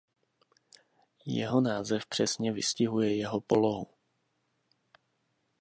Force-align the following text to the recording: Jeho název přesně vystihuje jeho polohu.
Jeho 1.25 1.61
název 1.61 2.05
přesně 2.05 2.51
vystihuje 2.51 3.15
jeho 3.15 3.41
polohu. 3.41 3.87